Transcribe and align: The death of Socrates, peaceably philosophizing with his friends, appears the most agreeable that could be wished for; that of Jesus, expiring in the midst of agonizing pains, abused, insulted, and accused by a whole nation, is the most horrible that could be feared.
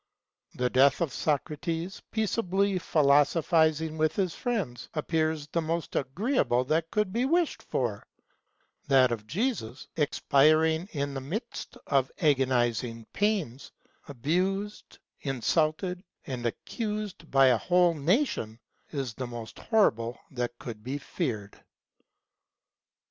The 0.55 0.71
death 0.71 0.99
of 1.01 1.13
Socrates, 1.13 2.01
peaceably 2.09 2.79
philosophizing 2.79 3.99
with 3.99 4.15
his 4.15 4.33
friends, 4.33 4.89
appears 4.95 5.45
the 5.45 5.61
most 5.61 5.95
agreeable 5.95 6.63
that 6.65 6.89
could 6.89 7.13
be 7.13 7.23
wished 7.25 7.61
for; 7.61 8.03
that 8.87 9.11
of 9.11 9.27
Jesus, 9.27 9.87
expiring 9.97 10.89
in 10.93 11.13
the 11.13 11.21
midst 11.21 11.77
of 11.85 12.11
agonizing 12.17 13.05
pains, 13.13 13.71
abused, 14.07 14.97
insulted, 15.19 16.03
and 16.25 16.47
accused 16.47 17.29
by 17.29 17.49
a 17.49 17.57
whole 17.59 17.93
nation, 17.93 18.59
is 18.89 19.13
the 19.13 19.27
most 19.27 19.59
horrible 19.59 20.17
that 20.31 20.57
could 20.57 20.83
be 20.83 20.97
feared. 20.97 21.63